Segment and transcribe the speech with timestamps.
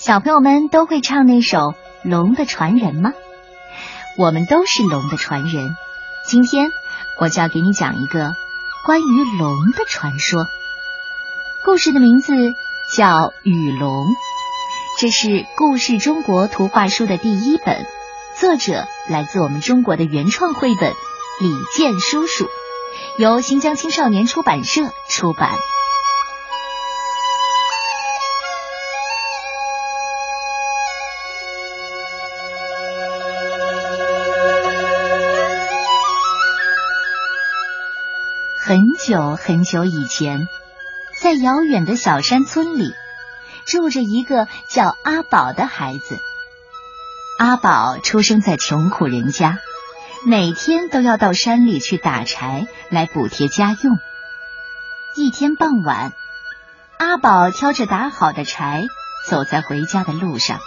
[0.00, 1.58] 小朋友们都会唱那首
[2.04, 3.12] 《龙的传人》吗？
[4.16, 5.76] 我们都是龙的传人。
[6.26, 6.70] 今天
[7.20, 8.32] 我就要给你讲一个
[8.86, 10.46] 关于龙的传说。
[11.66, 12.32] 故事的名字
[12.96, 13.06] 叫
[13.42, 14.06] 《雨龙》，
[14.98, 17.84] 这是故事中国图画书的第一本，
[18.38, 20.94] 作者来自我们中国的原创绘本
[21.40, 22.46] 李健叔叔，
[23.18, 24.80] 由新疆青少年出版社
[25.10, 25.50] 出版。
[38.62, 40.46] 很久很久以前，
[41.18, 42.92] 在遥远的小山村里，
[43.64, 46.18] 住着一个叫阿宝的孩子。
[47.38, 49.56] 阿宝出生在穷苦人家，
[50.26, 53.96] 每天都要到山里去打柴来补贴家用。
[55.16, 56.12] 一天傍晚，
[56.98, 58.84] 阿宝挑着打好的柴
[59.26, 60.60] 走在回家的路上，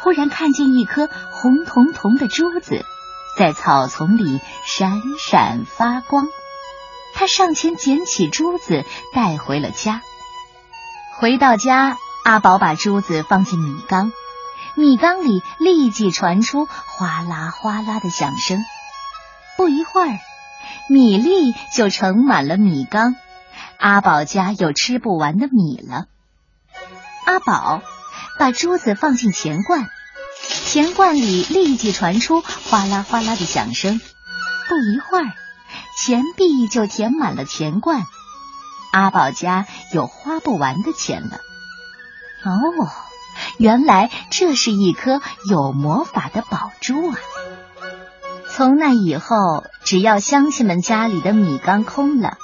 [0.00, 2.86] 忽然看见一颗红彤彤的珠子
[3.36, 6.26] 在草丛里闪闪发光。
[7.14, 10.02] 他上前捡起珠子，带回了家。
[11.18, 14.12] 回到家，阿宝把珠子放进米缸，
[14.74, 18.64] 米缸里立即传出哗啦哗啦的响声。
[19.56, 20.18] 不一会儿，
[20.88, 23.14] 米粒就盛满了米缸，
[23.78, 26.06] 阿宝家有吃不完的米了。
[27.26, 27.82] 阿宝
[28.38, 29.86] 把珠子放进钱罐，
[30.64, 34.00] 钱罐里立即传出哗啦哗啦的响声。
[34.68, 35.32] 不一会儿。
[36.04, 38.02] 钱币就填满了钱罐，
[38.92, 41.36] 阿宝家有花不完的钱了。
[42.44, 42.88] 哦，
[43.56, 47.16] 原来这是一颗有魔法的宝珠啊！
[48.50, 52.36] 从那以后，只要乡亲们家里的米缸空了，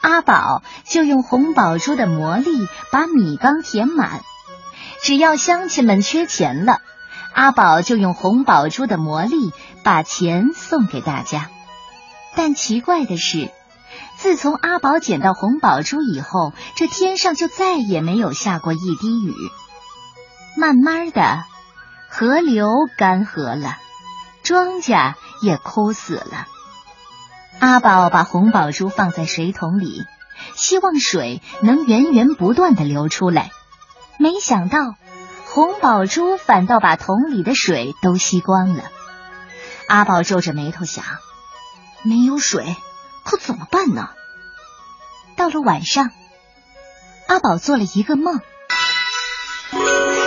[0.00, 4.22] 阿宝就用红宝珠的魔力把米缸填满；
[5.04, 6.80] 只要乡亲们缺钱了，
[7.32, 9.52] 阿宝就用红宝珠的魔力
[9.84, 11.48] 把钱送给大家。
[12.34, 13.50] 但奇怪的是，
[14.16, 19.34] 自从阿宝捡到红宝珠以后，这天上就再也没有下过一滴雨。
[20.56, 21.44] 慢慢的，
[22.08, 23.76] 河流干涸了，
[24.42, 26.46] 庄稼也枯死了。
[27.60, 30.04] 阿宝把红宝珠放在水桶里，
[30.54, 33.50] 希望水能源源不断的流出来。
[34.18, 34.78] 没想到，
[35.44, 38.84] 红宝珠反倒把桶里的水都吸光了。
[39.88, 41.04] 阿宝皱着眉头想。
[42.04, 42.76] 没有水，
[43.24, 44.10] 可怎么办呢？
[45.36, 46.10] 到了晚上，
[47.28, 48.40] 阿宝做了一个梦，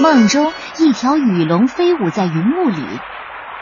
[0.00, 3.00] 梦中一条雨龙飞舞在云雾里，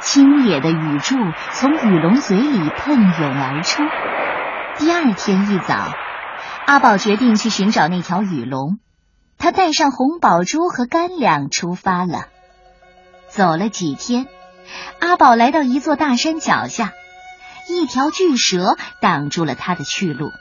[0.00, 1.16] 清冽的雨柱
[1.52, 3.82] 从雨龙嘴里喷涌而出。
[4.78, 5.92] 第二天一早，
[6.66, 8.78] 阿宝决定去寻找那条雨龙，
[9.38, 12.26] 他带上红宝珠和干粮出发了。
[13.28, 14.26] 走了几天，
[14.98, 16.92] 阿宝来到一座大山脚下。
[17.68, 20.32] 一条巨蛇挡住了他的去路。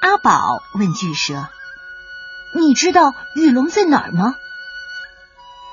[0.00, 1.48] 阿宝问巨蛇
[2.54, 4.34] ：“你知道玉龙在哪儿吗？”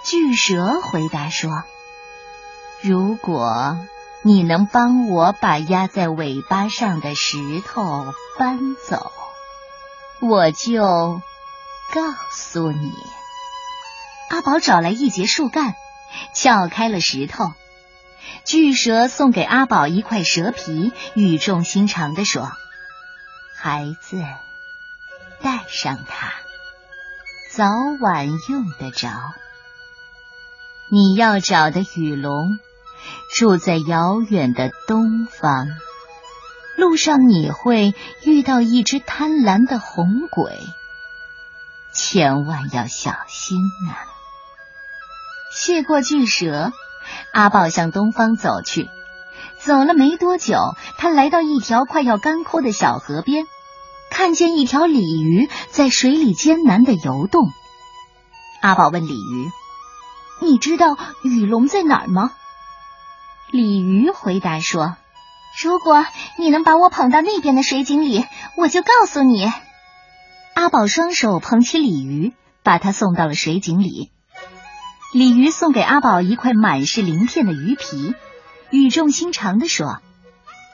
[0.05, 1.63] 巨蛇回答说
[2.81, 3.77] ：“如果
[4.21, 9.11] 你能帮我把压在尾巴上的石头搬走，
[10.21, 11.21] 我就
[11.93, 12.91] 告诉你。”
[14.29, 15.75] 阿宝找来一截树干，
[16.33, 17.53] 撬开了石头。
[18.45, 22.51] 巨蛇送给阿宝一块蛇皮，语重心长的说
[23.55, 24.21] ：“孩子，
[25.41, 26.33] 带上它，
[27.51, 27.65] 早
[28.01, 29.09] 晚用得着。
[30.89, 32.59] 你要找的雨龙
[33.33, 35.67] 住在遥远的东方，
[36.77, 40.59] 路上你会遇到一只贪婪的红鬼，
[41.93, 43.57] 千万要小心
[43.89, 44.05] 啊！”
[45.55, 46.71] 谢过巨蛇。
[47.31, 48.89] 阿宝向东方走去，
[49.59, 53.45] 走了没多久，他来到一条快要干枯的小河边，
[54.09, 57.49] 看见一条鲤鱼在水里艰难的游动。
[58.61, 59.49] 阿宝问鲤鱼
[60.41, 62.31] ：“你知道雨龙在哪儿吗？”
[63.51, 64.95] 鲤鱼回答说
[65.61, 66.05] ：“如果
[66.37, 68.25] 你能把我捧到那边的水井里，
[68.55, 69.51] 我就告诉你。”
[70.55, 72.33] 阿宝双手捧起鲤鱼，
[72.63, 74.12] 把它送到了水井里。
[75.13, 78.15] 鲤鱼送给阿宝一块满是鳞片的鱼皮，
[78.71, 79.99] 语重心长的说：“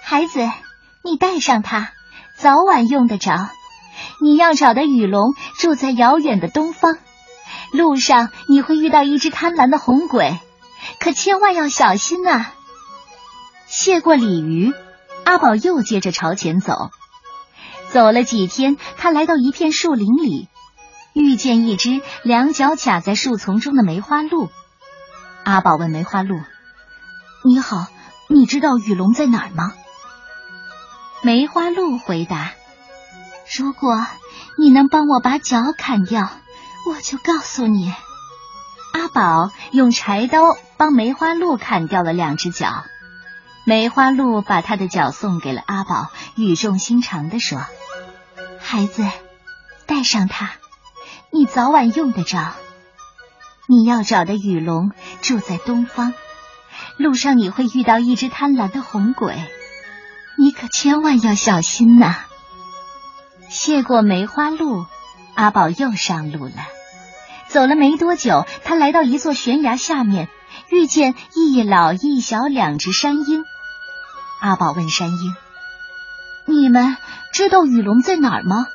[0.01, 0.49] 孩子，
[1.03, 1.91] 你带上它，
[2.37, 3.49] 早晚用得着。
[4.21, 6.97] 你要找的雨龙住在遥远的东方，
[7.73, 10.39] 路上你会遇到一只贪婪的红鬼，
[11.01, 12.53] 可千万要小心啊！”
[13.67, 14.73] 谢过鲤鱼，
[15.25, 16.91] 阿宝又接着朝前走。
[17.89, 20.47] 走了几天，他来到一片树林里，
[21.13, 24.49] 遇见一只两脚卡在树丛中的梅花鹿。
[25.43, 26.39] 阿宝问梅花鹿
[27.43, 27.87] ：“你好，
[28.27, 29.73] 你知道雨龙在哪儿吗？”
[31.23, 32.51] 梅花鹿回答
[33.57, 34.05] ：“如果
[34.57, 36.29] 你能帮我把脚砍掉，
[36.87, 37.93] 我就告诉你。”
[38.93, 42.83] 阿宝用柴刀帮梅花鹿砍掉了两只脚。
[43.65, 47.65] 梅花鹿把他的脚送给了阿宝，语重心长的说
[48.59, 49.05] ：“孩子，
[49.85, 50.53] 带上它，
[51.31, 52.53] 你早晚用得着。
[53.67, 54.91] 你要找的雨龙
[55.21, 56.13] 住在东方，
[56.97, 59.35] 路上你会遇到一只贪婪的红鬼，
[60.37, 62.15] 你可千万要小心呐。”
[63.49, 64.85] 谢过梅花鹿，
[65.35, 66.53] 阿宝又上路了。
[67.47, 70.29] 走了没多久，他来到一座悬崖下面，
[70.71, 73.43] 遇见一老一小两只山鹰。
[74.39, 75.35] 阿宝问山鹰
[76.45, 76.97] ：“你们
[77.33, 78.67] 知道雨龙在哪儿吗？”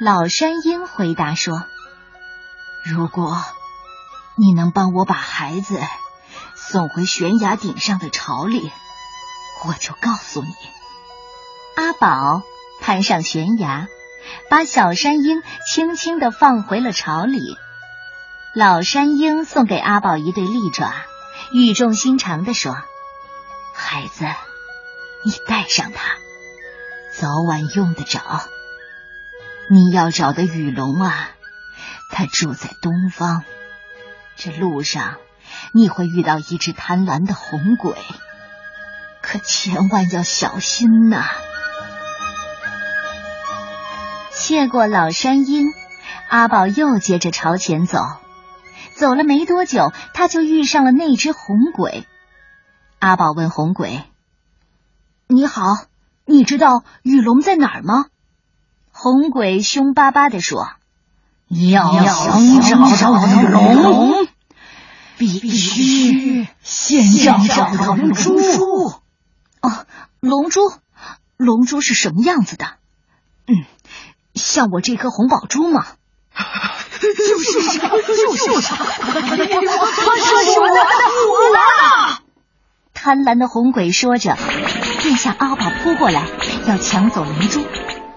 [0.00, 1.64] 老山鹰回答说
[2.84, 3.42] ：“如果
[4.36, 5.80] 你能帮我把孩子
[6.54, 8.72] 送回悬崖顶上的巢里，
[9.64, 10.52] 我就告诉你。”
[11.76, 12.42] 阿宝
[12.80, 13.86] 攀上悬崖。
[14.48, 17.58] 把小山鹰轻轻的放回了巢里。
[18.54, 20.92] 老山鹰送给阿宝一对利爪，
[21.52, 22.74] 语重心长的说
[23.74, 24.24] ：“孩子，
[25.24, 26.16] 你带上它，
[27.12, 28.20] 早晚用得着。
[29.70, 31.30] 你要找的雨龙啊，
[32.10, 33.44] 它住在东方。
[34.36, 35.16] 这路上
[35.72, 37.96] 你会遇到一只贪婪的红鬼，
[39.22, 41.24] 可千万要小心呐。”
[44.30, 45.72] 谢过老山鹰，
[46.28, 48.04] 阿宝又接着朝前走。
[48.94, 52.06] 走了没多久，他就遇上了那只红鬼。
[52.98, 54.02] 阿宝问红鬼
[55.26, 55.62] ：“你好，
[56.26, 58.06] 你知道雨龙在哪儿吗？”
[59.04, 60.66] 红鬼凶巴巴地说
[61.46, 64.26] ：“你要想找龙，
[65.18, 67.36] 必须先找
[67.76, 68.32] 到龙珠。”
[69.60, 69.86] 哦，
[70.20, 70.72] 龙珠，
[71.36, 72.64] 龙珠是什么样子的？
[73.46, 73.66] 嗯。
[74.34, 75.84] 像我这颗红宝珠吗？
[76.34, 78.46] 就是它，就是！
[82.94, 84.34] 贪婪的红鬼说着，
[85.02, 86.26] 便向阿宝扑过来，
[86.66, 87.60] 要抢走龙珠。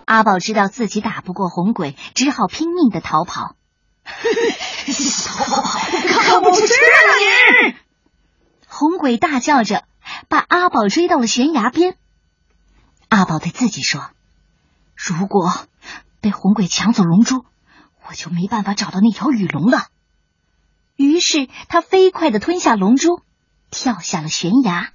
[0.08, 3.58] 阿宝知道自己打不过红鬼，只好拼命的逃跑。
[4.86, 7.76] 小跑看不吃了你！
[8.66, 9.84] 红鬼大叫着，
[10.30, 11.98] 把阿宝追到了悬崖边。
[13.10, 14.10] 阿宝对自己说
[14.96, 15.54] ：“如果……”
[16.22, 17.46] 被红鬼抢走龙珠，
[18.08, 19.88] 我就没办法找到那条雨龙了。
[20.96, 23.22] 于是他飞快的吞下龙珠，
[23.72, 24.94] 跳下了悬崖。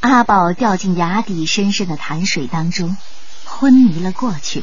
[0.00, 2.94] 阿宝掉进崖底深深的潭水当中，
[3.46, 4.62] 昏迷了过去。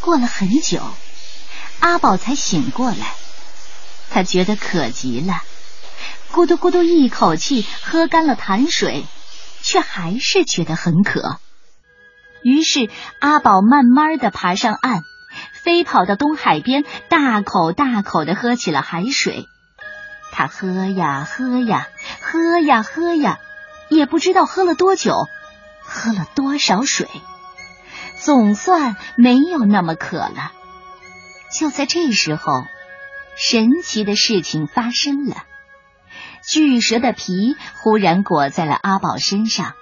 [0.00, 0.80] 过了很久，
[1.80, 3.14] 阿宝才醒过来，
[4.10, 5.42] 他觉得渴极了，
[6.32, 9.04] 咕嘟咕嘟一口气喝干了潭水，
[9.62, 11.38] 却还是觉得很渴。
[12.42, 12.88] 于是
[13.20, 15.02] 阿宝慢慢的爬上岸，
[15.52, 19.46] 飞跑到东海边，大口大口的喝起了海水。
[20.30, 21.88] 他喝呀喝呀，
[22.20, 23.38] 喝呀喝呀，
[23.88, 25.26] 也不知道喝了多久，
[25.80, 27.08] 喝了多少水，
[28.18, 30.52] 总算没有那么渴了。
[31.52, 32.64] 就在这时候，
[33.36, 35.36] 神奇的事情发生了，
[36.46, 39.74] 巨蛇的皮忽然裹在了阿宝身上。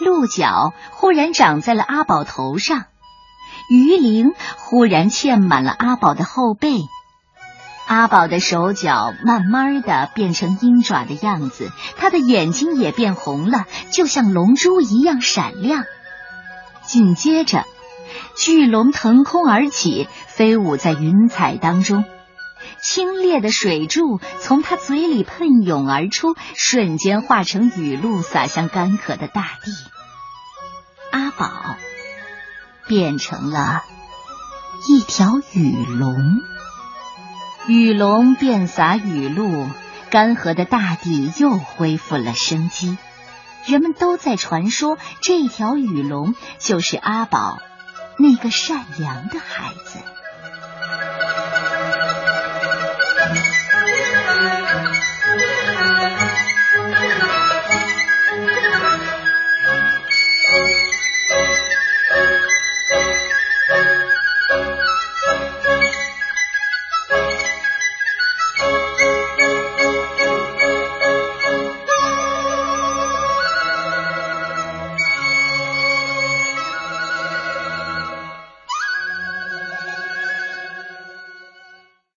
[0.00, 2.86] 鹿角忽然长在了阿宝头上，
[3.70, 6.82] 鱼鳞忽然嵌满了阿宝的后背，
[7.86, 15.84] 阿宝的手脚慢慢的变成鹰爪的样子，他的眼睛也变红了，就像龙珠一样闪亮。
[16.84, 17.64] 紧接着，
[18.36, 22.04] 巨龙腾空而起，飞舞在云彩当中。
[22.80, 29.72] 清冽的水柱从他嘴里喷涌而出，瞬间化成雨露，洒向干渴的大地。
[31.12, 31.76] 阿宝
[32.88, 33.82] 变成了
[34.88, 36.16] 一条雨龙，
[37.68, 39.68] 雨龙遍洒雨露，
[40.10, 42.98] 干涸的大地又恢复了生机。
[43.66, 47.60] 人们都在传说，这条雨龙就是阿宝
[48.18, 50.11] 那个善良的孩子。